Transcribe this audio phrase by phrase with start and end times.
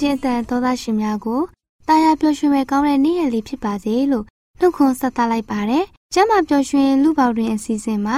[0.00, 1.40] ခြင်းအတန်သောသားရှင်များကို
[1.88, 4.24] တာယာပျော်ရွှင်မဲ့ကောင်းတဲ့နေ့ရက်လေးဖြစ်ပါစေလို့
[4.60, 5.84] နှုတ်ခွန်းဆက်သလိုက်ပါတယ်။
[6.14, 8.16] ကျမ်းမာပျော်ရွှင်လူပေါတွင်အစီအစဉ်မှာ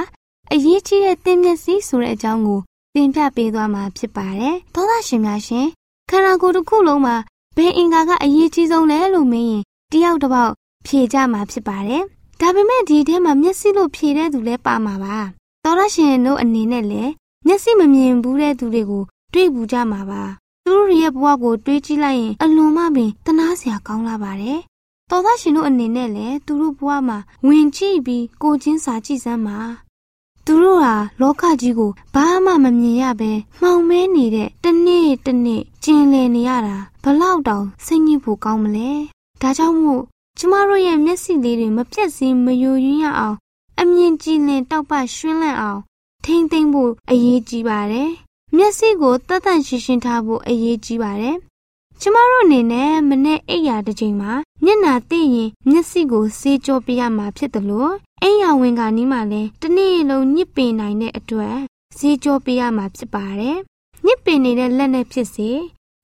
[0.53, 2.61] အရေးကြီးတဲ့သင်မျက်စိဆိုတဲ့အကြောင်းကို
[2.95, 5.67] သင်ပြပေးသွားမှာဖြစ်ပါတယ်။သောသားရှင်များရှင်
[6.11, 7.17] ခန္ဓာကိုယ်တစ်ခုလုံးမှာ
[7.57, 10.53] ဘယ်အင်္ဂါကအရေးကြီးဆုံးလဲလို့မေးရင်တယောက်တစ်ပေါက်
[10.87, 12.03] ဖြေကြမှာဖြစ်ပါတယ်။
[12.41, 15.17] ဒါပေမဲ့ဒီထဲမှာမျက်စိလို့ဖြေတဲ့သူလည်းပါမှာပါ။
[15.65, 17.13] သောသားရှင်တို့အနေနဲ့လည်း
[17.47, 20.23] မျက်စိမမြင်ဘူးတဲ့သူတွေကိုတွေ့ဘူးကြမှာပါ
[20.67, 24.61] သူတို့ရဲ့ဘဝကိုတွေးကြည့်လိုက်ရင်အလွန်မှပင်တနာစရာကောင်းလာပါတယ်။
[25.11, 29.59] တော်သားရှင်တို့အနေနဲ့လည်းသူတို့ဘဝမှာဝင်ကြည့်ပြီးကိုချင်းစာကြည့်စမ်းပါ။
[30.47, 38.91] သူတို့ဟာလောကကြီးကိုဘာမှမမြင်ရဘဲမှောင်မဲနေတဲ့တနေ့တနေ့ကျင်လည်နေရတာဘလောက်တောင်စိတ်ညစ်ဖို့ကောင်းမလဲ။
[39.43, 40.03] ဒါကြောင့်မို့
[40.39, 43.37] ကျမတို့ရဲ့မျက်စိလေးတွေမပြတ်စင်းမယိုယွင်းရအောင်
[43.81, 45.81] အမြင်ကြည်လင်တောက်ပရွှင်လန့်အောင်
[46.25, 48.11] ထိမ့်သိမ့်ဖို့အရေးကြီးပါတယ်
[48.57, 51.37] မျက်စိကိုတတ်တန့်ရှင်းရှင်းထားဖို့အရေးကြီးပါတယ်။
[52.01, 54.33] ကျမတို့အနေနဲ့မနေ့အိပ်ရာတစ်ချိန်မှာ
[54.65, 57.93] မျက်နာသိရင်မျက်စိကိုစေးကြောပေးရမှာဖြစ်တယ်လို့
[58.23, 61.57] အိမ်ယာဝင်ကနီးမှလည်းတနေ့လုံးညစ်ပင်နိုင်တဲ့အတွက်
[61.99, 63.59] စေးကြောပေးရမှာဖြစ်ပါတယ်။
[64.07, 65.51] ညစ်ပင်နေတဲ့လက်နဲ့ဖြစ်စေ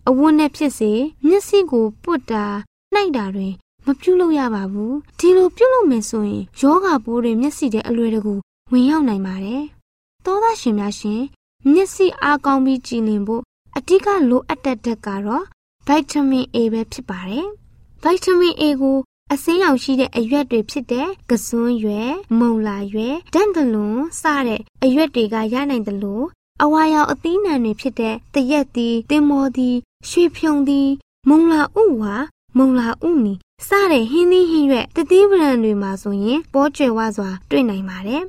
[0.09, 0.93] အဝတ်နဲ့ဖြစ်စေ
[1.27, 2.45] မျက်စိကိုပုတ်တာ
[2.95, 3.49] နှိုက်တာတွေ
[3.87, 8.35] မပြုတ်လို့ရပါဘူး။ဒီလိုပြုတ်လို့မယ်ဆိုရင်ယောဂပိုးတွေမျက်စိထဲအလွယ်တကူ
[8.73, 9.63] ဝင်ရောက်နိုင်ပါတယ်။
[10.25, 11.23] သောသားရှင်များရှင်
[11.73, 13.43] မျက်စိအားကောင်းပြီးကြည်လင်ဖို့
[13.77, 15.45] အဓိကလိုအပ်တဲ့ဓာတ်ကတော့
[15.87, 17.47] ဗိုက်တာမင် A ပဲဖြစ်ပါတယ်။
[18.03, 18.99] ဗိုက်တာမင် A ကို
[19.33, 22.09] အစင်းရောင်ရှိတဲ့အရွက်တွေဖြစ်တဲ့ကစွန်းရွက်၊
[22.39, 26.27] မုံလာရွက်၊ဒန့်တလွန်စတဲ့အရွက်တွေကရနိုင်တယ်လို့
[26.63, 29.75] အဝါရောင်အသီးနှံတွေဖြစ်တဲ့တရက်သီး၊တင်မော်သီး၊
[30.09, 30.87] ရွှေဖြုံသီး၊
[31.29, 32.15] မုံလာဥဝါ
[32.59, 33.35] မုံလာဥနီ
[33.67, 38.23] စတဲ့ဟင်းသီးဟင်းရွက်တတိပရံတွေမှာဆိုရင်ပေါ်ကျွယ်ဝစွာတွေ့နိုင်ပါတယ်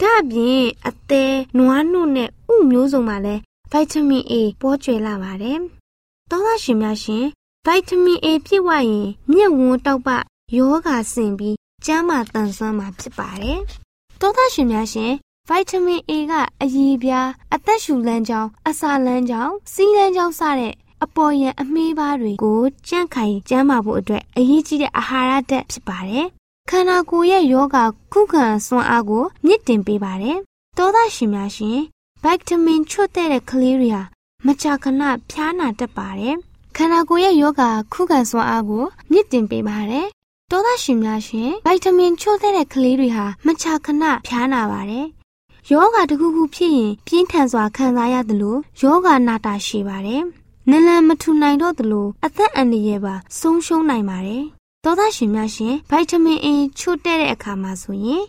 [0.00, 3.40] ဒါ့အပြင်အသေးနွားနုနဲ့ဥမျိုးစုံမှာလည်း
[3.70, 5.58] ဗိုက်တာမင် A ပေါ်ကျွယ်လာပါတယ်။
[6.30, 7.24] သောသားရှင်များရှင်
[7.66, 10.08] ဗိုက်တာမင် A ပြည့်ဝရင်မျက်ဝန်းတောက်ပ
[10.56, 13.58] ယောဂါဆင်ပြီးကျန်းမာတန်ဆွမ်းမှာဖြစ်ပါတယ်။
[14.20, 15.12] သောသားရှင်များရှင်
[15.48, 16.32] ဗိုက်တာမင် A က
[16.62, 26.26] အရည်ပြားအသက်ရှူလမ်းကြောင်းအစာလမ်းကြောင်းစီးလမ်းကြောင်းစတဲ့အပေါ်ယံအမေးပါးတွေကိုကြန့်ခိုင်ကျန်းမာဖို့အတွက်အရေးကြီးတဲ့အာဟာရဓာတ်ဖြစ်ပါတယ်
[26.70, 27.76] ခန္ဓာကိုယ်ရဲ့ယောဂ
[28.12, 30.38] ခုခံစွမ်းအားကိုမြင့်တင်ပေးပါတယ်။
[30.76, 31.78] သောသားရှင်များရှင်
[32.22, 34.02] ဗိုက်တာမင်ချွတ်တဲ့ကလေးတွေဟာ
[34.46, 36.34] မကြာခဏဖျားနာတတ်ပါတယ်။
[36.76, 40.06] ခန္ဓာကိုယ်ရဲ့ယောဂခုခံစွမ်းအားကိုမြင့်တင်ပေးပါတယ်။
[40.50, 45.06] သောသားရှင်များရှင်ဗိုက်တာမင်ချွတ်တဲ့ကလေးတွေဟာမကြာခဏဖျားနာပါတယ်။
[45.70, 50.22] ယောဂတစ်ခုခုဖြစ်ရင်ပြင်းထန်စွာခံစားရသလိုယောဂနာတာရှိပါတယ်။
[50.70, 54.44] နလန်မထူနိုင်တော့သလိုအသက်အန္တရာယ်ပါဆုံးရှုံးနိုင်ပါတယ်
[54.88, 56.48] သောသားရှင်များရှင်ဗိုက်တာမင် A
[56.78, 58.24] ချို့တဲ့တဲ့အခါမှာဆိုရင်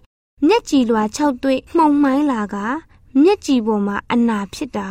[0.47, 2.55] မျက်ကြည်လွာ၆သွေးမှုံမိုင်းလာက
[3.23, 4.89] မျက်ကြည်ပေါ်မှာအနာဖြစ်တာ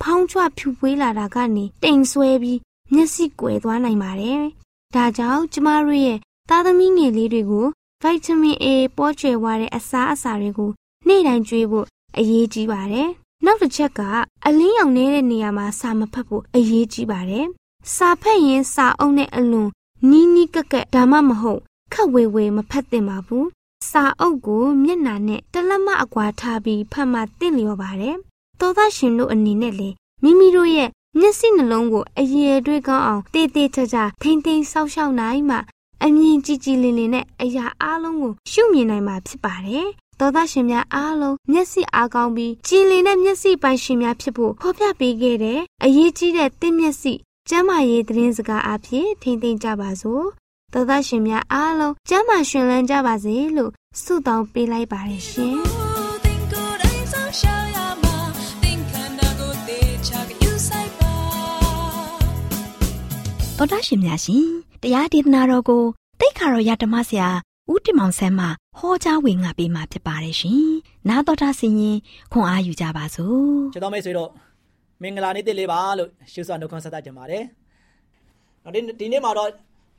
[0.00, 2.58] ဖောင်းချွဖြူပွေးလာတာကနေတိမ်ဆွဲပြီး
[2.92, 4.42] မျက်စိကွယ်သွားနိုင်ပါတယ်။
[4.94, 6.18] ဒါကြောင့်ကျမတို့ရဲ့
[6.48, 7.66] သားသမီးငယ်လေးတွေကို
[8.02, 8.66] ဗိုက်တာမင် A
[8.96, 10.70] ပေါ်ကျွယ်ဝတဲ့အစားအစာတွေကို
[11.06, 11.86] နေ့တိုင်းကျွေးဖို့
[12.18, 13.08] အရေးကြီးပါတယ်။
[13.44, 14.00] နောက်တစ်ချက်က
[14.46, 17.46] အလင်းရောင်နေတဲ့နေရာမှာစာမဖတ်ဖို့အရေးကြီးပါတယ်။
[17.94, 19.70] စာဖတ်ရင်စာအုပ်နဲ့အလွန်
[20.10, 21.60] နီးနီးကက်ကက်ဒါမှမဟုတ်
[21.92, 23.44] ခက်ဝေဝေမဖတ်သင့်ပါဘူး။
[23.90, 28.16] စာအုပ်ကိုမျက်နှာနဲ့တလက်မအကွာထားပြီးဖတ်မှသင့်လျော်ပါတယ်။
[28.60, 29.88] သောသားရှင်တို့အနေနဲ့လေ
[30.22, 35.56] မိမိတို့ရဲ့မျက်စိနှလုံးကိုအရေတွေးကောင်းအောင်တည်တည်ချာချာထိမ့်သိမ်းဆောက်ရှောက်နိုင်မှ
[36.04, 39.88] အမြင်ကြည်ကြည်လင်လင်နဲ့အရာအလုံးကိုရှုမြင်နိုင်မှာဖြစ်ပါတယ်။
[40.18, 47.12] သောသားရှင်များအားလုံးမျက်စိအားကောင်းပြီးကြည်လင်တဲ့မျက်စိပိုင်ရှင်များဖြစ်ဖို့ဖော်ပြပေးခဲ့တဲ့အရေးကြီးတဲ့သင်မျက်စိ
[47.50, 50.24] ကျမ်းမာရေးသတင်းစကားအဖြစ်ထိမ့်သိမ်းကြပါစို့။
[50.72, 53.70] သောသားရှင်များအားလုံးကျမ်းမာရှင်လန်းကြပါစေလို့
[54.02, 55.56] ဆုတောင်းပေးလိုက်ပါတယ်ရှင်။
[63.58, 64.46] တော်တာရှင်များရှင်
[64.82, 65.84] တရားဒေသနာတော်ကို
[66.20, 67.28] တိတ်ခါတော်ရဓမ္မဆရာ
[67.70, 68.46] ဦးတင်မောင်ဆန်းမှ
[68.78, 70.66] ဟောကြားဝင်ငါပေးมาဖြစ်ပါတယ်ရှင်။
[71.08, 71.98] နာတော်တာဆင်ရင်
[72.32, 74.30] ခွန်အားယူကြပါစို့ချစ်တော်မိတ်ဆွေတို့
[75.02, 77.44] မင်္ဂလာနေ့တစ်လေးပါလို့ရှုစွာနှုတ်ခွန်းဆက်သကြပါတယ်။
[78.62, 79.50] နောက်ဒီဒီနေ့မှာတော့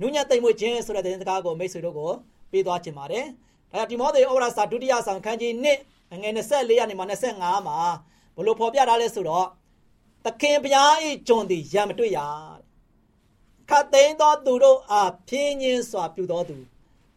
[0.01, 2.11] နုညံ့သိမ့်မွေ့ခြင်းဆိုတဲ့သတင်းစကားကိုမိတ်ဆွေတို့ကို
[2.51, 3.25] ပေးသွားခြင်းပါတယ်။
[3.71, 7.05] ဒါကြောင့်ဒီမောသေဩဝါဒစာဒုတိယဆောင်ခန်းကြီး1ငွေ24ရာနေမှာ
[7.35, 7.77] 25မှာ
[8.35, 9.47] ဘလို့ဖော်ပြထားလဲဆိုတော့
[10.25, 10.93] သခင်ဘုရား၏
[11.27, 12.19] ဂျွန်သည်ရံမတွေ့ရ
[13.69, 16.57] ခတ်သိမ်းသောသူတို့အားဖြင်းညင်းစွာပြုသောသူ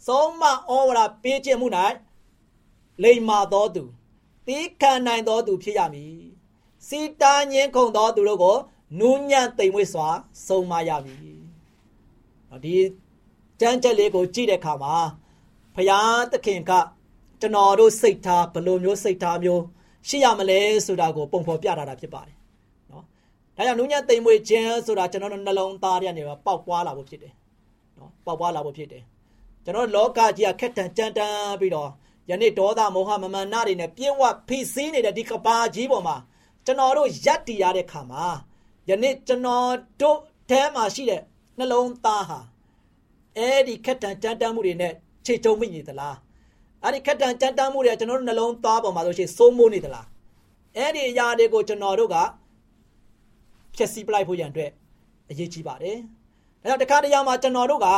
[0.07, 0.53] ဆုံးမဩ
[0.89, 1.69] ဝါဒပေးခြင်းမှု၌
[3.03, 3.83] လိမ္မာသောသူ
[4.47, 6.30] တီးခံနိုင်သောသူဖြစ်ရမည်
[6.89, 8.57] စီတာညင်းခုန်သောသူတို့ကို
[9.01, 10.09] နူးညံ့သိမ်မွေ့စွာ
[10.47, 11.19] ဆုံးမရမည်
[12.65, 12.77] ဒီ
[13.61, 14.95] ကြမ်းချက်လေးကိုကြည့်တဲ့အခါမှာ
[15.75, 16.73] ဖယားသခင်က
[17.41, 19.63] ကျွန်တော်တို့စိတ်ထားဘယ်လိုမျိုးစိတ်ထားမျိုး
[20.09, 22.37] ရှိရမလဲဆိုတာကိုပုံဖော်ပြထားတာဖြစ်ပါတယ်
[22.91, 23.05] နော်
[23.57, 27.33] ဒါကြောင့်နူးညံ့သိမ်မွေ့ခြင်းဆိုတာကျွန်တော်တို့နှလုံးသားထဲကနေပေါက်ပွားလာဖို့ဖြစ်တယ်
[27.99, 29.03] နော်ပေါက်ပွားလာဖို့ဖြစ်တယ်
[29.65, 31.91] ကျွန်တော်လောကကြီးကခက်တန်ကြမ်းတမ်းပြီးတော့
[32.31, 36.17] ယနေ့ဒေါသမောဟမမနာတွေနဲ့ပြင်းဝဖိစီးနေတဲ့ဒီကဘာကြီးပေါ်မှာ
[36.67, 38.25] ကျွန်တော်တို့ရက်တည်ရတဲ့ခါမှာ
[38.89, 39.71] ယနေ့ကျွန်တော်
[40.01, 40.19] တို့
[40.51, 41.23] ထဲမှာရှိတဲ့
[41.59, 42.39] နှလုံးသားဟာ
[43.37, 44.93] အဲ့ဒီခက်တန်ကြမ်းတမ်းမှုတွေနဲ့
[45.27, 46.17] ခြေချုံမိနေသလား
[46.83, 50.07] အဲ့ဒီခက်တန်ကြမ်းတမ်းမှုတွေကျွန်တော်တို့နှလုံးသားပေါ်မှာဆိုရှင်စိုးမိုးနေသလား
[50.77, 52.17] အဲ့ဒီအရာတွေကိုကျွန်တော်တို့က
[53.75, 54.71] ဖြည့်ဆည်းပလိုက်ဖို့ရန်အတွက်
[55.31, 55.99] အရေးကြီးပါတယ်
[56.63, 57.89] ဒါကြောင့်တခါတရံမှာကျွန်တော်တို့က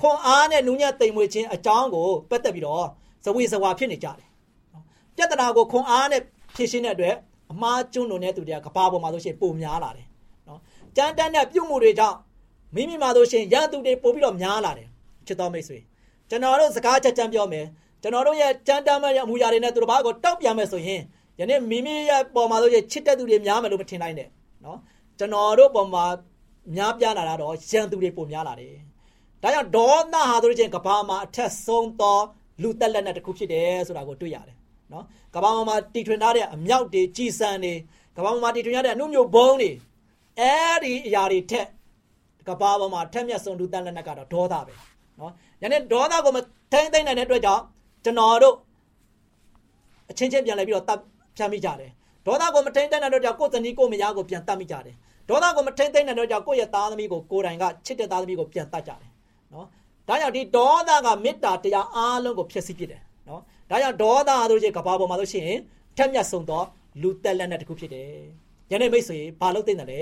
[0.00, 2.86] ခွန်အားနဲ့နူးညံ့သိမ်မွေ့ခြင်းအကြောင်းကိုပတ်သက်ပြီးတော့
[3.24, 4.28] ဇဝေဇဝါဖြစ်နေကြတယ်
[5.16, 6.22] ပြဿနာကိုခွန်အားနဲ့
[6.56, 7.16] ဖြေရှင်းတဲ့အတွက်
[7.54, 10.06] အမားကျွန်းလုံးတဲ့သူတွေကကဘာပေါ်မှာဆိုရှင်ပုံများလာတယ်
[10.48, 10.60] နော်
[10.96, 12.16] ကြမ်းတမ်းတဲ့ပြုတ်မှုတွေကြောင့်
[12.74, 14.88] မိမိမှာဆိုရှင်ရန်သူတွေပို့ပြီးတော့များလာတယ်
[15.26, 15.78] ချစ်တော်မိတ်ဆွေ
[16.30, 17.66] ကျွန်တော်တို့စကားချက်ချမ်းပြောမယ်
[18.02, 21.00] ကျွန်တော်တို့ရဲ့ကြမ်းတမ်းမဲ့အမှုရာတွေနဲ့သူတို့ဘာကိုတောက်ပြန်မယ်ဆိုရင်
[21.40, 24.28] ယနေ့မိမိရဲ့ပေါ်မှာဆိုရင်ချစ်တဲ့သူတွေများမယ်လို့မထင်နိုင်နဲ့
[24.64, 24.78] နော်
[25.18, 26.04] ကျွန်တော်တို့ပေါ်မှာ
[26.76, 28.74] များပြားလာတာတော့ရန်သူတွေပုံများလာတယ်
[29.42, 32.18] ဒါကြောင့်ဒေါသဟာဆိုလို့ချင်းကဘာမှာအထက်ဆုံးသော
[32.62, 34.56] လူတက်လက်နဲ့တစ်ခုဖြစ်တယ်ဆိုတာကိုတွေ့ရတယ်
[34.92, 35.04] နော်
[35.34, 37.72] ကဘာမှာတီထွင်ထားတဲ့အမြောက်တွေကြီးစံတွေ
[38.16, 39.70] ကဘာမှာတီထွင်ထားတဲ့အနှုတ်မျိုးဘုံတွေ
[40.40, 41.66] အဲ့ဒီအရာတွေထက်
[42.48, 44.74] ကဘာပေါ်မှာထက်မြက်ဆုံးလူတက်လက်နဲ့ကတော့ဒေါသပဲ
[45.20, 46.38] နော်ညနေဒေါသကိုမ
[46.72, 47.62] ထိမ့်သိမ့်နိုင်တဲ့အတွက်ကြောင့်
[48.04, 48.56] ကျွန်တော်တို့
[50.10, 50.98] အချင်းချင်းပြန်လဲပြီးတော့တပ်
[51.36, 51.90] ဖြတ်မိကြတယ်
[52.26, 54.94] ဒေါသကိုမထိမ့်သိမ့်နိုင်တဲ့အတွက်ကြောင့်ကိုယ်တဏီကိုမယားကိုပြန်တတ်မိကြတယ်
[55.28, 59.10] ဒေါသကိုမထိမ့်သိမ့်နိုင်တဲ့အတွက်ကြောင့်ကိုယ့်ရဲ့သားသမီးကိုကိုယ်တိုင်ကချစ်တဲ့သားသမီးကိုပြန်တတ်ကြတယ်
[59.52, 59.66] နော်
[60.08, 63.08] ဒါကြောင့်ဒီဒေါသကမေတ္တာတရားအားလုံးကိုဖျက်ဆီးပစ်တယ်နော်
[63.70, 65.58] ဒါကြောင့်ဒေါသဆိုရင်ကဘာပေါ်မှာလို့ရှိရင်
[65.96, 66.62] ထက်မြက်ဆုံးသော
[67.02, 68.10] လူတက်လက်နဲ့တခုဖြစ်တယ်
[68.70, 70.00] ယနေ့မိတ်ဆွေဘာလို့သိတယ်လဲ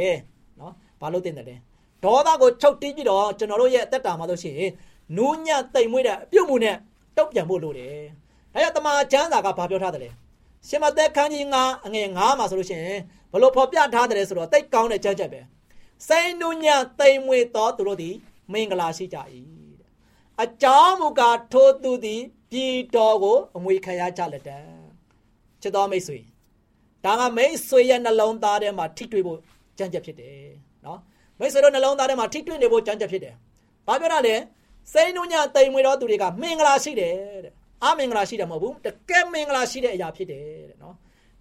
[0.61, 1.57] နော်ဘာလို့သိတယ်လဲ
[2.05, 4.71] ဒေါသကိုချုပ်တီးပြီးတော့ကျွန်တော်တို့ရဲ့အသက်တာမှာလို့ရှိရင်
[5.17, 6.77] နူးညံ့တိမ်မွေးတဲ့အပြုတ်မှုနဲ့
[7.17, 7.97] တုတ်ပြန်ဖို့လိုတယ်
[8.53, 10.11] ဒါကြောင့်တမန်ကျမ်းစာကဘာပြောထားတယ်လဲ
[10.69, 13.01] ရှင်မသက်ခန်းကြီး9အငယ်9မှာဆိုလို့ရှိရင်
[13.33, 15.41] ဘလို့ဖော်ပြထားတယ်ဆိုတော့တိတ်ကောင်းတဲ့ကြက်ကြက်ပဲ
[16.09, 18.15] စိန်နူးညံ့တိမ်မွေးသောသူတို့သည်
[18.53, 19.19] မင်္ဂလာရှိကြ၏
[20.43, 24.59] အကြောင်းမူကားထိုသူသည် ပြည်တော်ကိုအမွေခံရကြလက်တံ
[25.63, 26.19] ချစ်တော်မိတ်ဆွေ
[27.05, 29.39] ဒါကမိတ်ဆွေရဲ့နှလုံးသားထဲမှာထိတွေ့ဖို့
[29.79, 30.39] ကြံကြက်ဖြစ်တယ်
[30.87, 30.99] နော်
[31.39, 33.35] မိတ်ဆွေတို့နှလုံးသားထဲမှာထိတွေ့နေဖို့ကြံကြက်ဖြစ်တယ်
[33.87, 34.37] ဘာပြောတာလဲ
[34.93, 37.53] စိတ်နှညတိမ်မွေတော်သူတွေကမင်္ဂလာရှိတယ်တဲ့
[37.85, 40.97] အမင်္ဂလာရှိတယ်မဟုတ်ဘူးတကယ်မင်္ဂလာရှိတဲ့အရာဖြစ်တယ်တဲ့နော်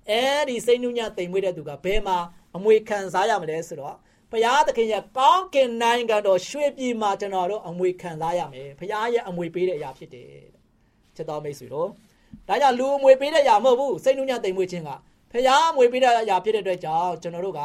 [0.09, 2.17] အဲဒီစိတ်နှညတိမ်မွေတဲ့သူကဘယ်မှာ
[2.55, 3.95] အမွေခံစားရမလဲဆိုတော့
[4.31, 10.50] ဘုရားသခင်ရဲ့ကောင်းကင်နိုင်ငံတော်ရွှေပြည်မှာကျွန်တော်တို့အမွေခံစားရမယ်ဘုရားရဲ့အမွေပေးတဲ့အရာဖြစ်တယ်
[11.21, 11.87] ချစ်တော်မိတ်ဆွေတို့
[12.47, 14.89] ဒါကြောင့်လူအမွေပေးတဲ့အရာမဟုတ်ဘူးစိတ်နှညတိမ်မွေခြင်းက
[15.31, 17.61] ဘုရားအမွေပေးတဲ့အရာဖြစ်တဲ့အတွက်ကြောင့်ကျွန်တော်တို့က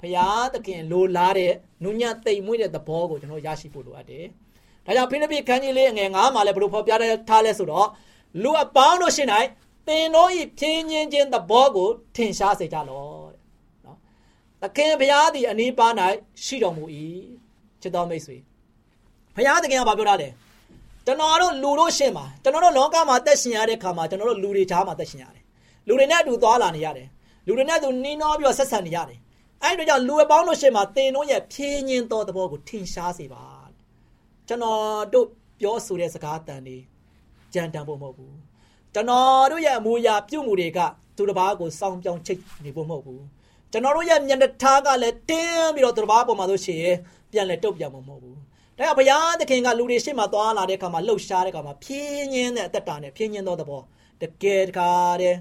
[0.00, 1.52] ဘုရားသခင်လိုလားတဲ့
[1.84, 4.24] နုညံ့တိမ်မွေတဲ့သဘောကိုကျွန်တော်ရရှိဖို့လိုအပ်တယ်
[4.86, 6.92] ဒါကြောင့်ဖိလိပ္ပိခန်းကြီးလေးငယ်9မှာလည်းဘယ်လိုဖော်ပြ
[7.28, 7.88] ထားလဲဆိုတော့
[8.42, 9.28] လူအပေါင်းတို့ရှင်၌
[9.86, 13.40] သင်တို့၏ဖြင်းညင်းခြင်းသဘောကိုထင်ရှားစေကြလော့တဲ့
[13.84, 13.98] နော်
[14.62, 15.92] သခင်ဘုရားသည်အနီးပါး၌
[16.44, 16.84] ရှိတော်မူ၏
[17.82, 18.36] ချစ်တော်မိတ်ဆွေ
[19.36, 20.28] ဘုရားသခင်ကဘာပြောတာလဲ
[21.10, 25.44] ကျွန်တော်တို့လူတို့ရှင်မှာကျွန်တော်တို့လောကမှာတက်ရှင်ရတဲ့ခါမှာကျွန်တော်တို့လူတွေကြားမှာတက်ရှင်ရတယ်
[25.86, 27.08] လူတွေနဲ့အတူသွားလာနေရတယ်
[27.46, 29.18] လူတွေနဲ့အတူနှီးနှောပြီးတော့ဆက်ဆံနေရတယ်
[29.62, 33.44] အဲ့ဒီတော့ကြောင့်လူအပေါင်းတို့ရှင်မှာသင်တို့ရဲ့ဖြင်းညင်းသောသဘောကိုထင်ရှားစေပါ
[34.48, 34.80] ကျွန်တော်
[35.12, 35.26] တို့
[35.60, 36.76] ပြောဆိုတဲ့စကားတန်တွေ
[37.54, 38.36] ကြံတန်ဖို့မဟုတ်ဘူး
[38.94, 40.78] ကျွန်တော်တို့ရဲ့အမူအရာပြုမှုတွေက
[41.16, 43.22] သူတစ်ပါးကိုစောင်းပြောင်းချိတ်နေဖို့မဟုတ်ဘူး
[43.72, 46.86] ကျွန်တော်တို့ရဲ့မျက်နှာထားကလည်းတင်းပြီးတော့သူတစ်ပါးပေါ်မှာဆိုရှင်
[47.32, 48.39] ပြန်လဲတုတ်ပြန်မှာမဟုတ်ဘူး
[48.80, 53.82] ဒါကြောင့်ဘုရားသခင်ကလူတွေရှေ့မှာသွားလာတဲ့အခါမှာလှုပ်ရှားတဲ့အခါမှာဖြင်းညင်းတဲ့အသက်တာနဲ့ဖြင်းညင်းသောသဘော
[54.22, 55.36] တကယ်တကားတဲ့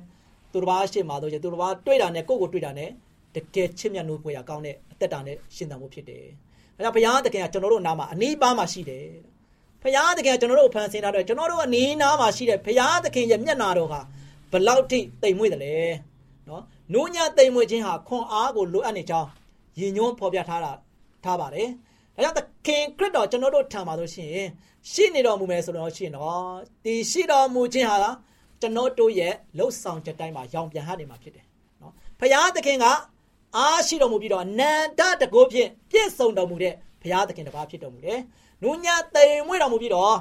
[0.51, 2.89] သူတစ်ပါးရှေ့မှာဆိုရင်သူတစ်ပါးတွေ့တာနဲ့ကိုယ့်ကိုတွေ့တာနဲ့
[3.35, 6.25] တကယ်ချစ်မြတ်လို့ပွေရကောင်းတဲ့အသက်တာနဲ့ရှင်းတန်မှုဖြစ်တယ်။
[6.75, 9.07] ဒါကြောင့်ဘုရားသခင်ကကျွန်တော်တို့နားမှာအနီးပါးမှာရှိတယ်။
[9.81, 14.01] ဘုရားသခင်ကကျွန်တော်တို့ဖန်ဆင်းထားတယ်ကျွန်တော်တို့အနီးနားမှာရှိတဲ့ဘုရားသခင်ရဲ့မျက်နာတော်ဟာ
[14.51, 15.75] ဘလောက်ထိတိမ်မွေ့တယ်လဲ။
[16.49, 19.29] နော်။နုညတိမ်မွေ့ခြင်းဟာခွန်အားကိုလိုအပ်နေကြောင်း
[19.79, 20.71] ယဉ်ညွန်းဖော်ပြထားတာ
[21.23, 21.69] ထားပါတယ်။
[22.19, 24.47] ဒါကြောင့်သခင်ခရစ်တော်ကျွန်တော်တို့ထံမှာလို့ရှိရင်
[24.91, 26.43] ရှိနေတော်မူမယ်ဆိုတော့ရှိရင်တော့
[26.83, 27.97] ဒီရှိတော်မူခြင်းဟာ
[28.61, 31.45] ကျွန်တော်တို့ရဲ့လှုပ်ဆောင်ချက်တိုင်းမှာရောင်ပြန်ဟနေမှာဖြစ်တယ်။
[31.81, 32.85] နော်။ဘုရားသခင်က
[33.57, 38.19] အားရှိတော်မူပြီးတော့နန္တတကုဖြင့်ပြည့်စုံတော်မူတဲ့ဘုရားသခင်တစ်ပါးဖြစ်တော်မူတယ်။
[38.63, 40.15] နုညာတိမ်မွေ့တော်မူပြီးတော့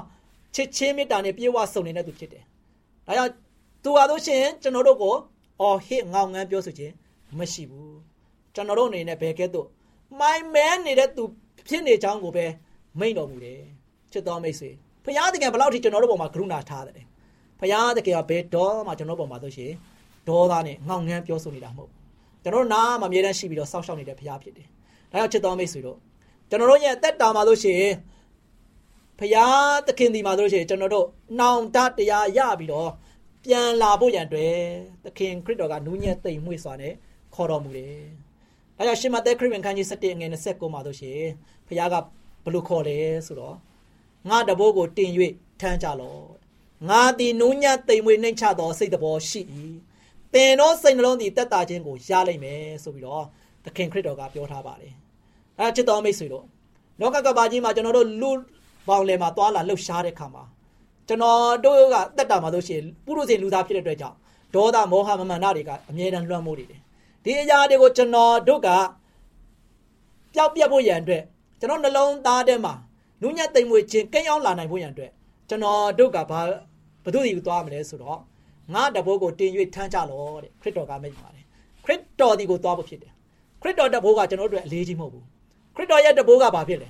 [0.55, 2.43] ချစ်ချင်းမေတ္တာနဲ့ပြေဝဆုံနေတဲ့သူဖြစ်တယ်။
[3.07, 3.31] ဒါကြောင့်
[3.83, 5.15] သူဟာတို့ရှင်ကျွန်တော်တို့ကို
[5.61, 6.93] အော်ဟစ်ငောင်းငန်းပြောဆိုခြင်း
[7.37, 7.93] မရှိဘူး။
[8.55, 9.67] ကျွန်တော်တို့အနေနဲ့ဘယ်ကဲ့သို့
[10.19, 11.23] မိုင်မဲနေတဲ့သူ
[11.69, 12.45] ဖြစ်နေကြောင်းကိုပဲ
[12.99, 13.59] မိန့်တော်မူတယ်။
[14.11, 14.69] ချစ်တော်မိတ်ဆွေ
[15.03, 17.05] ဘုရားသခင်ဘယ်လောက်ထိကျွန်တော်တို့ပေါ်မှာကရုဏာထားတယ်။
[17.59, 19.71] ဘုရားသခင်ကဘယ်တော့မှကျွန်တော်တို့ပေါ်မှာဆိုရှင်
[20.27, 21.91] ဒေါသနဲ့ငောင်းငန်းပြောဆိုနေတာမဟုတ်
[22.43, 24.67] ကျွန်တော်တို့နားမှာအမြဲတမ်းရှိပြီးတော့စောင့်ရှောက်နေတဲ့ဘုရားဖြစ်တယ်။
[25.11, 25.97] ဒါကြောင့်ချစ်တော်မိတ်ဆွေတို့
[26.49, 27.93] ကျွန်တော်တို့ရဲ့အသက်တာမှာလို့ရှိရင်
[29.19, 31.07] ဘုရားသခင်ဒီမှာလို့ရှိရင်ကျွန်တော်တို့
[31.39, 32.89] နှောင်တတရားရပြီးတော့
[33.43, 34.55] ပြန်လာဖို့ရန်အတွက်
[35.05, 36.93] သခင်ခရစ်တော်ကနူးညံ့သိမ်မွေ့စွာနဲ့
[37.35, 38.03] ခေါ်တော်မူတယ်။
[38.79, 41.31] ဒါကြောင့်ရှင်မသက်ခရစ်ဝင်ခန်းကြီး7ငွေ29မှာလို့ရှိရင်
[41.67, 41.95] ဘုရားက
[42.45, 43.55] ဘလို့ခေါ်လဲဆိုတော့
[44.29, 45.11] ငါတဘိုးကိုတင်၍
[45.61, 46.23] ထမ်းကြလော့။
[46.89, 49.41] ငါသည်နူးညံ့သိမ်မွေ့နှိမ့်ချသောစိတ်တော်ရှိ၏
[50.33, 53.25] သင်တို့စိတ်နှလုံးသည်တက်တာခြင်းကိုရလိမ့်မယ်ဆိုပြီးတော့
[53.65, 54.93] သခင်ခရစ်တော်ကပြောထားပါတယ်
[55.57, 56.45] အဲချစ်တော်မိတ်ဆွေတို့
[56.99, 58.31] လောကကဘာကြီးမှာကျွန်တော်တို့လူ
[58.87, 60.43] ပေါင်းလဲမှာသွာလာလှုပ်ရှားတဲ့ခါမှာ
[61.07, 64.17] ကျွန်တော်တို့ကတက်တာမှာလို့ရှိရင်ပုရုဇဉ်လူသားဖြစ်တဲ့အတွက်ကြောင့်
[64.55, 66.81] ဒေါသမောဟမမှန်တာတွေကအမြဲတမ်းလွှမ်းမိုးနေတယ်
[67.23, 68.69] ဒီအရာတွေကိုကျွန်တော်တို့က
[70.33, 71.23] ပျောက်ပြက်ဖို့ရန်အတွက်
[71.59, 72.73] ကျွန်တော်နှလုံးသားထဲမှာ
[73.21, 75.11] နုညံ့သိမ်မွေခြင်းကိန်းအောင်လာနိုင်ဖို့ရန်အတွက်
[75.49, 76.41] ကျွန်တော်တို့ကဘာ
[77.03, 78.19] ဘုသူစီကိုသွားမလဲဆိုတော့
[78.73, 81.45] ငါတဘိုးကိုတင်၍ထမ်းကြလောတဲ့ခရစ်တော်ကမိတ်ပါတယ်
[81.85, 83.13] ခရစ်တော်ဒီကိုသွားဖို့ဖြစ်တယ်
[83.61, 85.25] ခရစ်တော်တဘိုးကကျွန်တော်တို့အလေးကြီးမဟုတ်ဘူး
[85.75, 86.89] ခရစ်တော်ရဲ့တဘိုးကဘာဖြစ်လဲ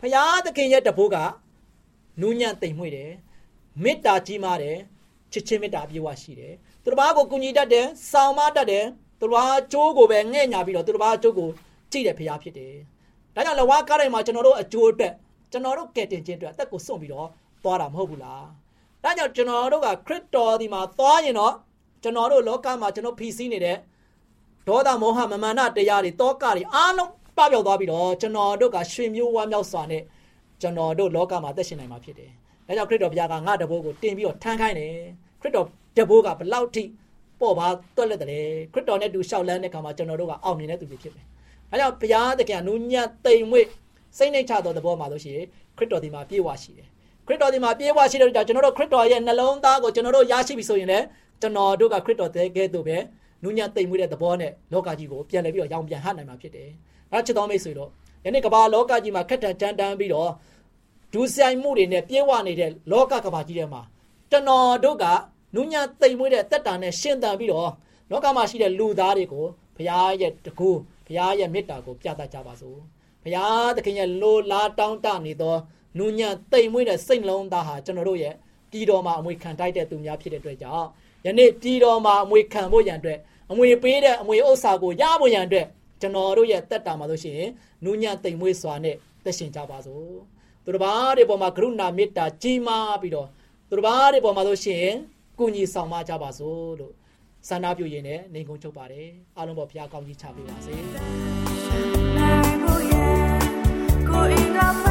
[0.00, 1.16] ဖရာသခင်ရဲ့တဘိုးက
[2.20, 3.10] နူးညံ့တိမ်မွေ့တယ်
[3.82, 4.78] မေတ္တာကြီးမားတယ်
[5.32, 8.84] ချစ်ချင်းမေတ္တာအပြည့်ဝရှိတယ်သူတစ်ပါးကိုကူညီတတ်တယ်ဆောင်မတတ်တယ်
[9.20, 11.48] သူတစ်ပါးကျိုးကိုပဲငဲ့ညာပြီးတော့သူတစ်ပါးကျိုးကို
[11.92, 12.74] ကြည့်တယ်ဖရာဖြစ်တယ်
[13.34, 15.12] ဒါကြောင့်လဝါကားတိုင်းမှာကျွန်တော်တို့အကျိုးအတွက်
[15.52, 17.28] ကျွန်တော်တို့ကယ်တင်ခြင်းအတွက်အသက်ကိုစွန့်ပြီးတော့
[17.64, 18.44] သွားတာမဟုတ်ဘူးလား
[19.02, 21.54] ဒါကြောင့်ကျွန်တော်တို့ကခရစ်တော်ဒီမှာသွားရင်တော့
[22.02, 23.76] ကျွန်တော်တို့လောကမှာကျွန်တော်ဖြီးစည်းနေတဲ့
[24.68, 30.02] ဒေါသမောဟမမာနတရားတွေတောကတွေအားလုံးပပျောက်သွားပြီးတော့ကျွန်တော်တို့ကရွှေမျိုးဝမ်းမြောက်စွာနဲ့
[30.60, 32.30] ကျွန်တော်တို့လောကမှာသက်ရှင်နိုင်မှာဖြစ်တယ်။
[32.66, 34.94] ဒါကြောင့်ခရစ်တော်ဘုရားကငါတဘိုးကိုတင်ပြီးတော့ထမ်းခိုင်းတယ်။
[35.40, 36.82] ခရစ်တော်တဘိုးကဘလောက်ထိ
[37.40, 37.66] ပေါ့ပါ
[37.96, 41.24] တွက်လက်တယ်ခရစ်တော်နဲ့တူလျှောက်လန်းတဲ့ခါမှာကျွန်တော်တို့ကအောင်နေတဲ့သူတွေဖြစ်တယ်။
[41.70, 43.66] ဒါကြောင့်ဘုရားသခင်ကနူးညံ့တိမ်မွေ့
[44.18, 46.88] စိတ်နှိမ်ချသောသဘောမှာလို့ရှိရင်ခရစ်တော်ဒီမှာပြေဝရှိတယ်
[47.26, 51.04] ခရစ်တော်ဒီမှာပြေဝရှိတဲ့ကြောင့်ကျွန်တော်တို့ခရစ်တော်ရဲ့နှလုံးသားကိုကျွန်တော်တို့ရရှိပြီဆိုရင်လည်း
[51.40, 52.96] ကျွန်တော်တို့ကခရစ်တော်တဲ့ကဲ့သို့ပဲ
[53.42, 56.68] နူးညံ့တိမ်မွေ့တဲ့သဘောနဲ့လောကကြီးကိုပြန်လည်ပြီးတော့ရောင်ပြန်ဟနိုင်မှာဖြစ်တယ်။
[57.12, 57.90] အဲချစ်တော်မိတ်ဆွေတို့
[58.24, 60.30] ယနေ့ကမ္ဘာလောကကြီးမှာခက်ထန်ကြမ်းတမ်းပြီးတော့
[61.12, 63.82] ဒူဆိုင်မှုတွေနဲ့ပြေဝနေတဲ့လောကကမ္ဘာကြီးထဲမှာ
[64.30, 65.04] ကျွန်တော်တို့က
[65.54, 67.70] နူးညံ့တိမ်မွေ့တဲ့တက်တာနဲ့ရှင်းတန်ပြီးတော့
[68.10, 70.70] လောကမှာရှိတဲ့လူသားတွေကိုဘုရားရဲ့တကူ
[71.06, 72.78] ဘုရားရဲ့မေတ္တာကိုပြသကြပါစို့။
[73.22, 75.56] ဘုရားသခင်ရဲ့လိုလားတောင်းတနေသော
[75.98, 78.34] နူးညံ့တိမ်မွေ့တဲ့စိတ်နှလုံးသားဟာကျွန်တော်တို့ရဲ့
[78.70, 80.86] ပြည်တော်မှာအမွေခံတိုက်တဲ့သူများဖြစ်တဲ့အတွက်ကြောင့်
[81.26, 83.18] ယနေ့ပြည်တော်မှာအမွေခံဖို့ရန်အတွက်
[83.50, 85.66] အမွေပေးတဲ့အမွေဥစ္စာကိုရဖို့ရန်အတွက်
[86.00, 87.50] ကျွန်တော်တို့ရဲ့တက်တာမှာလို့ရှိရင်
[87.84, 90.16] နူးညံ့တိမ်မွေ့စွာနဲ့သက်ရှင်ကြပါစို့
[90.64, 93.28] သူတစ်ပါးတွေပေါ်မှာကရုဏာမေတ္တာကြီးမားပြီးတော့
[93.68, 94.96] သူတစ်ပါးတွေပေါ်မှာလို့ရှိရင်
[95.38, 96.94] ကုညီဆောင်မကြပါစို့လို့
[97.48, 100.74] ဆန္ဒပြုရင်းနဲ့နေကုန်းချုပ်ပါတယ်အားလုံးပေါ်ဘုရားကောင်းကြီးချပေးပါစေ
[104.08, 104.85] ကိုအင်္ဂါမဲစီ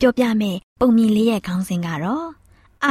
[0.00, 2.28] ပြောပြမယ့်ပုံမြင်လေးရဲ့ခေါင်းစဉ်ကတော့
[2.84, 2.86] အ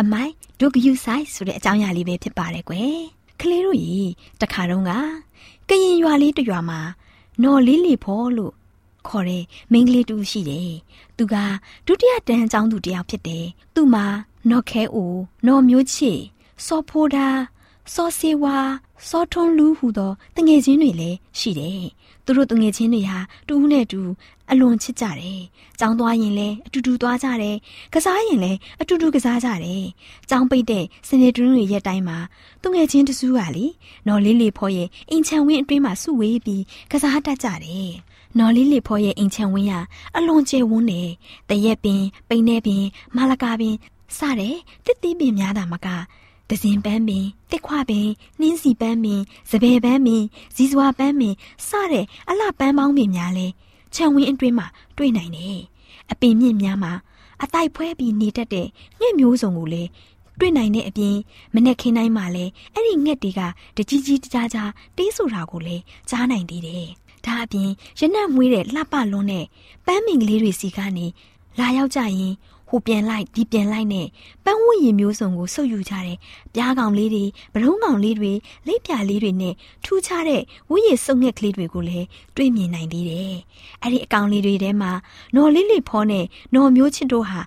[0.00, 2.98] အမိုက်ဒုကယူဆိုင်ဆိုတဲ့အကြောင်းအရာလေးပဲဖြစ်ပါတယ်ကွယ်
[3.40, 4.00] ကလေးတို့ရေ
[4.40, 4.92] တခါတုန်းက
[5.68, 6.80] ကရင်ရွာလေးတစ်ရွာမှာ
[7.42, 8.54] နော်လေးလီဖော်လို့
[9.08, 10.72] ခေါ်တဲ့မိန်းကလေးတူရှိတယ်
[11.16, 11.34] သူက
[11.86, 14.06] ဒုတိယတန်းအကြောင်းသူတစ်ယောက်ဖြစ်တယ်သူမှာ
[14.50, 15.14] နော်ခဲအို
[15.46, 16.18] နော်မျိုးချစ်
[16.66, 17.28] စောဖိုးဒါ
[17.94, 18.56] စောစေဝါ
[19.08, 21.82] စောထွန်းလူဟူသောတငယ်ချင်းတွေလည်းရှိတယ်
[22.24, 23.18] သူတို့တငယ်ချင်းတွေဟာ
[23.48, 24.00] တူးနဲ့တူ
[24.50, 25.40] အလွန်ချစ်ကြတယ်။
[25.78, 27.56] ကြောင်းသွားရင်လည်းအတူတူသွားကြတယ်။
[27.94, 29.82] ကစားရင်လည်းအတူတူကစားကြတယ်။
[30.30, 32.18] ကြောင်းပိတ်တဲ့စနေတွင်းတွေရက်တိုင်းမှာ
[32.62, 33.66] သူငယ်ချင်းတစုကလေ
[34.06, 37.90] နော်လေးလေးဖော်ရဲ့အင်ချံဝင်းအတွင်းမှာစုဝေးပြီးကစားတတ်ကြတယ်။
[38.38, 39.74] နော်လေးလေးဖော်ရဲ့အင်ချံဝင်းက
[40.16, 41.08] အလွန်ကျယ်ဝန်းတယ်။
[41.48, 42.84] တရက်ပင်ပိန်နေပင်
[43.16, 43.74] မာလကာပင်
[44.18, 45.88] စတဲ့တစ်သီးပင်များတာမက
[46.50, 48.08] တစင်ပန်းပင်တစ်ခွပင်
[48.40, 50.22] နှင်းစီပန်းပင်စပယ်ပန်းပင်
[50.56, 51.34] ဇီဇွာပန်းပင်
[51.68, 53.46] စတဲ့အလှပန်းပေါင်းပင်များလဲ
[53.94, 55.58] ခြံဝင်းအတွင်းမှာတွေ့နိုင်တယ်။
[56.10, 56.92] အပင်မြင့်များမှာ
[57.42, 58.66] အတိုက်ဖွဲပြီးနေတတ်တဲ့
[59.00, 59.88] ငှက်မျိုးစုံကိုလည်း
[60.38, 61.16] တွေ့နိုင်တဲ့အပြင်
[61.54, 63.40] မနဲ့ခင်းတိုင်းမှာလည်းအဲ့ဒီငှက်တွေက
[63.76, 66.90] တကြီးကြီးကြားကြားတေးဆိုတာကိုလည်းကြားနိုင်သေးတယ်။
[67.26, 69.46] ဒါအပြင်ရနက်မွေးတဲ့လှပလွန်းတဲ့
[69.86, 71.06] ပန်းမင်ကလေးတွေစီကနေ
[71.58, 72.34] လာရောက်ကြရင်
[72.70, 74.06] ဟိုပြန်လိုက်ဒီပြန်လိုက်နဲ့
[74.44, 76.18] ပန်းဝတ်ရင်မျိုးစုံကိုဆုပ်ယူကြတယ်။
[76.54, 78.32] ပြားကောင်လေးတွေဗရုံးကောင်လေးတွေ
[78.66, 79.54] လိပ်ပြာလေးတွေနဲ့
[79.84, 82.06] ထူးခြားတဲ့ဝတ်ရည်စုံငှက်ကလေးတွေကိုလည်း
[82.36, 83.34] တွေ့မြင်နိုင်သေးတယ်။
[83.82, 84.92] အဲ့ဒီအကောင်လေးတွေထဲမှာ
[85.36, 87.40] နော်လေးလေးဖောနဲ့နော်မျိုးချစ်တို့ဟာ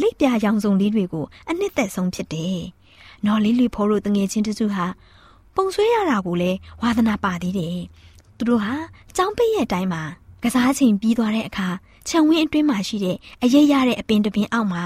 [0.00, 2.58] လိပ်ပြာရောင်စုံလေးတွေကိုအနှစ်သက်ဆုံးဖြစ်တယ်။
[3.26, 4.86] နော်လေးလေးဖောတို့တငယ်ချင်းတစုဟာ
[5.54, 7.78] ပုံဆွဲရတာကိုလည်းဝါသနာပါသေးတယ်။
[8.36, 8.74] သူတို့ဟာ
[9.16, 10.02] ចောင်းပိတ်ရဲ့အတိုင်းမှာ
[10.42, 11.68] ကစားချိန်ပြီးသွားတဲ့အခါ
[12.08, 14.82] ခြံဝင်းအတွင်းမှာရှိတဲ့အရေးရတဲ့အပင်တပင်အောက်မှာ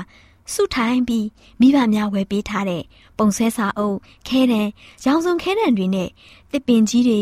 [0.52, 1.26] စုထိုင်ပြီး
[1.60, 2.82] မိဘများဝယ်ပေးထားတဲ့
[3.18, 3.96] ပုံဆွဲစာအုပ်
[4.28, 4.60] ခဲတံ
[5.04, 6.08] ရောင်စုံခဲတံတွေနဲ့
[6.52, 7.20] တစ်ပင်ကြီးတွေ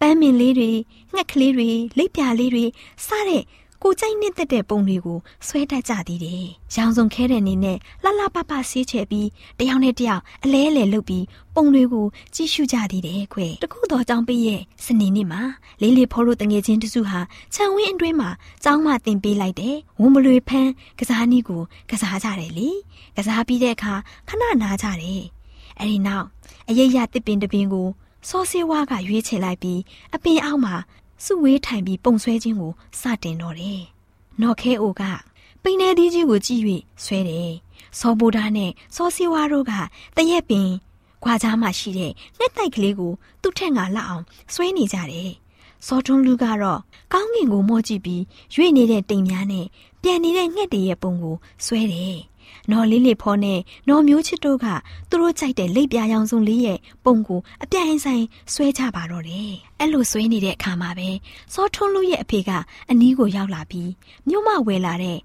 [0.00, 0.70] ပန်းမင်လေးတွေ
[1.14, 2.64] ငှက်ကလေးတွေလိပ်ပြာလေးတွေ
[3.06, 3.42] စတဲ့
[3.82, 15.42] ကိုကြိုက်နှစ်သက်တဲ့ပုံတွေကိုဆွဲတတ်ကြသေးတယ်။ရောင်စုံခဲတဲ့နေနဲ့လှလှပပဆေးချဲပြီးတယောက်နဲ့တယောက်အလဲအလဲလုပ်ပြီးပုံတွေကိုကြည့်ရှုကြသေးတယ်ခွဲ။တခုတော့ကြောင်ပိရဲ့စနေနေ့မှာ
[15.80, 17.20] လေးလေးဖော်လို့တငယ်ချင်းတစုဟာ
[17.54, 18.30] ခြံဝင်းအတွင်းမှာ
[18.64, 22.68] ကျောင်းမတင်ပေးလိုက်တယ်။ဝုံမလွေဖန်းကစားနည်းကိုကစားကြတယ်လေ။
[23.16, 23.94] ကစားပြီးတဲ့အခါ
[24.28, 25.22] ခဏနားကြတယ်။
[25.80, 26.26] အဲဒီနောက်
[26.68, 27.88] အရေးရတစ်ပင်တပင်ကို
[28.28, 29.80] စောစေးဝါကရွေးချယ်လိုက်ပြီး
[30.14, 30.74] အပင်အောက်မှာ
[31.24, 33.80] စုဝေးထိုင်ပြီးပုံဆွဲခြင်းကိုစတင်တော့တယ်။
[34.42, 35.02] နော်ခဲအိုက
[35.62, 36.62] ပိန်နေသီးကြီးကိုကြည့်၍
[37.04, 37.50] ဆွဲတယ်။
[37.98, 39.72] စောဘိုဒါနဲ့စောစီဝါတို့က
[40.16, 40.68] တရက်ပင်
[41.24, 45.30] ခွာကြားမှရှိတဲ့လက်တိုက်ကလေးကိုသူ့ထက်ငါလောက်အောင်ဆွဲနေကြတယ်။
[45.86, 46.80] စောထွန်းလူကတော့
[47.12, 48.22] ကောင်းကင်ကိုမော့ကြည့်ပြီး
[48.54, 49.66] ရွေ့နေတဲ့တိမ်များနဲ့
[50.02, 52.18] ပြန်နေတဲ့ငှက်တွေရဲ့ပုံကိုဆွဲတယ်။
[52.72, 54.66] နော်လေးလေးဖောနဲ့နော်မျိုးချစ်တို့က
[55.08, 61.08] သူတို့ကြိုက်တဲ့လိပ်ပြာရောင်စုံလေးရဲ့ပုံကိုအပြိုင်ဆိုင်ဆွဲကြပါတော့တယ်။အဲ့လိုဆွဲနေတဲ့အခါမှာပဲ
[61.54, 62.50] စောထွန်းလူရဲ့အဖေက
[62.90, 63.90] အနီးကိုရောက်လာပြီး
[64.28, 65.18] မြို့မဝယ်လာတဲ့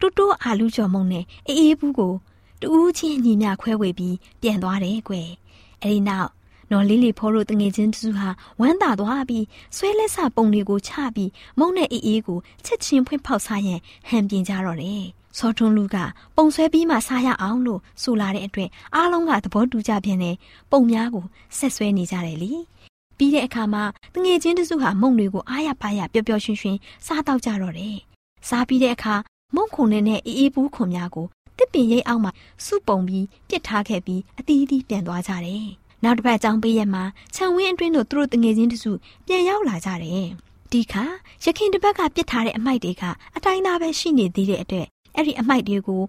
[0.00, 2.12] တူတူအာလူကျော်မုံနဲ့အေးအေးဘူးကို
[2.60, 5.28] တူးချင်းညီမြခွဲဝေပြီးပြန်သွားတယ်ကွယ်။
[5.82, 6.30] အဲ့ဒီနောက်
[6.70, 8.28] နော်လေးလေးဖော်တို့တငယ်ချင်းတူဟာ
[8.60, 9.44] ဝမ်းသာသွားပြီး
[9.76, 15.04] ဆွဲလက်စပုံတွေကိုချပြီးမုံနဲ့အေးအေးကိုချက်ချင်းဖွင့်ဖောက်စားရန်ဟန်ပြင်းကြတော့တယ်။
[15.38, 15.96] စောထွန်းလူက
[16.36, 20.36] ပုံဆွဲပြီးမှစားရအောင်လို့ဆိုလာတဲ့အတွက်အားလုံးကသဘောတူကြပြန်တဲ့
[20.70, 21.24] ပုံများကို
[21.58, 22.52] ဆက်ဆွဲနေကြတယ်လေ။
[23.18, 27.96] ပြီးတဲ့အခါမှာတငယ်ချင်းတစုဟာမုံတွေကိုအားရပါရပျော်ပျော်ရွှင်ရွှင်စားတော့ကြတော့တယ်။
[28.48, 29.14] စားပြီးတဲ့အခါ
[29.54, 31.26] မုံခုံနဲ့အေးအေးဘူးခုံများကို
[31.58, 32.32] တစ်ပင်ရိပ်အောက်မှာ
[32.66, 35.66] စုပုံပြီးပြစ်ထားခဲ့ပြီးအသီးသီးပြန်သွားကြတယ်။
[36.04, 38.92] နောက်တစ်ပတ်အကြောင်းပေးရမှာခြံဝင်းအတွင်းတို့သူတို့တငယ်ချင်းတစု
[39.26, 40.28] ပြန်ရောက်လာကြတယ်။
[40.72, 41.04] ဒီခါ
[41.44, 43.02] ရခင်တစ်ပတ်ကပြစ်ထားတဲ့အမိုက်တွေက
[43.36, 46.02] အတိုင်းသားပဲရှိနေသေးတဲ့အတွက် အဲ့ဒီအမိုက်တွေကို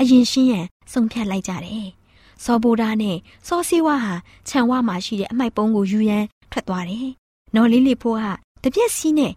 [0.00, 1.88] အရင်ရှင်းရန်ဆုံးဖြတ်လိုက်ကြတယ်။
[2.44, 4.14] စောဘိုဒါနဲ့စောစီဝါဟာ
[4.48, 7.08] ခြံဝမှာရှိတဲ့အမိုက်ပုံးကိုယူရန်ထွက်သွားတယ်။
[7.54, 8.24] နော်လေးလေးဖိုးက
[8.62, 9.32] တပြက်စီးနဲ့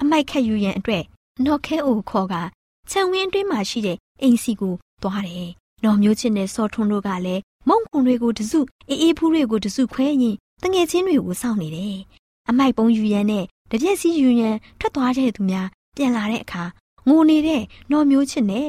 [0.00, 1.04] အမိုက်ခတ်ယူရန်အတွက်
[1.44, 2.34] နော်ခဲအိုခေါ်က
[2.90, 5.50] ခြံဝင်းအတွင်းမှာရှိတဲ့အိမ်စီကိုသွားတယ်။
[5.84, 11.98] နော်မျိုးချစ်နဲ့စောထွန်းတို့ကလည်းမုံခွန်တွေကိုတစုအေးအေးဖူးတွေကိုတစုခွဲရင်တငယ်ချင်းတွေကိုစောင့်နေတယ်။
[12.48, 16.64] အမိုက်ပုံးယူရန်နဲ့တပြက်စီးယူရန်ထွက်သွားတဲ့သူများပြန်လာတဲ့အခါ
[17.08, 17.62] ငိုနေတဲ့
[17.92, 18.68] နော်မျိုးချစ်နဲ့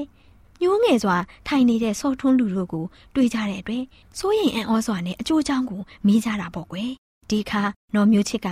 [0.62, 1.18] ညိုးငယ်စွာ
[1.48, 3.84] ထိုင်နေတဲ့စောထွန်းလူတို့ကိုတွေ့ကြတဲ့အတွက်
[4.18, 6.92] စိုးရိမ်အံ့ဩစွာနဲ့အကျိုးအကြောင်းကိုမေးကြတာပေါ့ကွယ်
[7.30, 7.62] ဒီခါ
[7.96, 8.48] နော်မျိုးချစ်က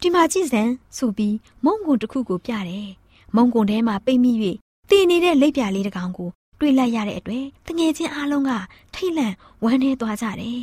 [0.00, 2.88] ဒီမှာကြည့်စမ်းဆိုပြီးမုံကုန်တစ်ခုကိုပြတယ်
[3.36, 4.32] မုံကုန်ထဲမှာပိတ်မိ၍
[4.90, 6.28] တည်နေတဲ့လက်ပြလေးတစ်ကောင်ကို
[6.60, 8.52] တွေ့လိုက်ရတဲ့အတွက်တငယ်ချင်းအားလုံးက
[8.94, 10.60] ထိတ်လန့်ဝမ်းနည်းသွားကြတယ်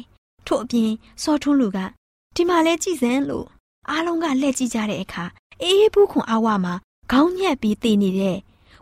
[0.47, 0.91] ထို့အပြင်
[1.23, 1.79] စောထွန်းလူက
[2.35, 3.45] ဒီမှာလဲကြည့်စမ်းလို့
[3.89, 5.23] အားလုံးကလှည့်ကြည့်ကြတဲ့အခါ
[5.61, 6.73] အေးဘူးခွန်အဝမှာ
[7.11, 8.37] ခေါင်းညက်ပြီးတည်နေတဲ့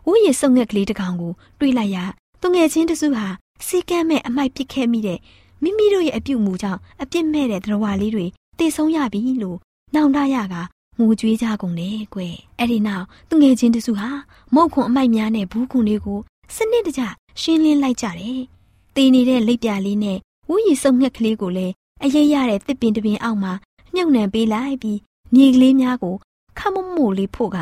[0.06, 1.98] ဝိရစုံငက်ကလေးတစ်ကောင်ကိုတွေးလိုက်ရ
[2.40, 3.26] သူငယ်ချင်းတစုဟာ
[3.66, 5.18] စီကမ်းမဲ့အမိုက်ပစ်ခဲ့မိတဲ့
[5.62, 8.26] မိမိတို့ရဲ့အပြုတ်မှုကြောင့်အပြစ်မဲ့တဲ့သရဝါလေးတွေ
[8.58, 9.58] တည်ဆုံးရပြီလို့
[9.94, 10.54] နောင်တရက
[10.98, 14.08] ငိုကြွေးကြကုန်တယ်ကွယ်အဲ့ဒီနောက်သူငယ်ချင်းတစုဟာ
[14.54, 16.18] မုတ်ခွန်အမိုက်များနဲ့ဘူးခွန်လေးကို
[16.56, 17.02] စနစ်တကျ
[17.40, 18.40] ရှင်းလင်းလိုက်ကြတယ်။
[18.96, 21.72] တေးနေတဲ့လိပ်ပြလေးနဲ့ဝူရီစုံငှက်ကလေးကိုလည်း
[22.04, 23.52] အရေးရတဲ့တစ်ပင်တပင်အောက်မှာ
[23.94, 24.98] မြုပ်နှံပေးလိုက်ပြီး
[25.34, 26.14] မြေကလေးများကို
[26.58, 27.58] ခမမို့လေးဖို့က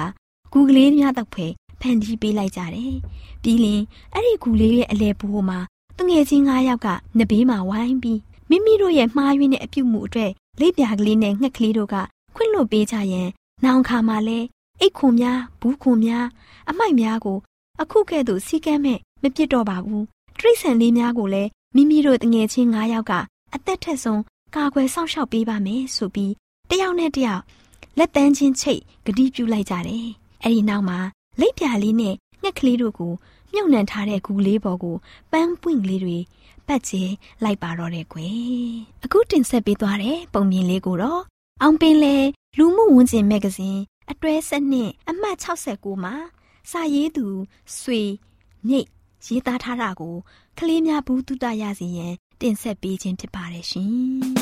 [0.52, 1.46] ဂူကလေးများတော့ဖဲ
[1.82, 2.94] ဖန်တီးပေးလိုက်ကြတယ်။
[3.42, 3.80] ပြီးလင်
[4.14, 5.58] အဲ့ဒီဂူလေးရဲ့အလဲဘိုးမှာ
[5.96, 11.96] သူငယ်ချင်း၅ယောက်ကနဘေးမှာဝိုင်းပြီးမိမိတို့ရဲ့မှားယွင်းတဲ့အပြုတ်မှုအတွက်လိပ်ပြကလေးနဲ့ငှက်ကလေးတို့က
[12.34, 13.28] ခွင့်လွှတ်ပေးကြရင်
[13.64, 14.38] နောင်ခါမှာလဲ
[14.80, 16.26] အိတ်ခွန်များဘူးခွန်များ
[16.70, 17.38] အမိုက်များကို
[17.80, 20.04] အခုကဲ့သို့စီကမ်းမဲ့မပြစ်တော့ပါဘူး
[20.38, 23.12] တရိษံလေးများကိုလည်းမိမိတို့တငယ်ချင်း၅ယောက်က
[23.54, 24.22] အသက်ထက်ဆုံး
[24.56, 26.32] ကာကွယ်စောင့်ရှောက်ပေးပါမယ်ဆိုပြီး
[26.70, 27.42] တယောက်နဲ့တယောက်
[27.98, 30.06] လက်တန်းချင်းချိတ်ဂတိပြုလိုက်ကြတယ်
[30.42, 30.98] အဲ့ဒီနောက်မှာ
[31.40, 33.12] လိပ်ပြာလေးနဲ့ငှက်ကလေးတို့ကို
[33.52, 34.96] မြုပ်နှံထားတဲ့ဂူလေးပေါ်ကို
[35.32, 36.18] ပန်းပွင့်ကလေးတွေ
[36.66, 37.02] ပတ်ကျဲ
[37.44, 38.72] လိုက်ပါတော့တယ်ကွယ်
[39.04, 41.22] အခုတင်ဆက်ပေးသွားတဲ့ပုံမြင်လေးကိုတော့
[41.62, 42.16] အောင်ပင်လေ
[42.58, 45.36] လူမှုဝန်ကျင်မဂ္ဂဇင်းအတွဲဆက်နှစ်အမှတ်
[45.70, 46.14] 69မှာ
[46.70, 47.26] စာရေးသူ
[47.78, 48.02] ဆွေ
[48.68, 48.88] မြိတ်
[49.26, 50.14] ရေးသားထားတာကို
[50.58, 54.41] ကလေးများဘူးတုတရစီရင်တင်ဆက်ပေးခြင်းဖြစ်ပါတယ်ရှင်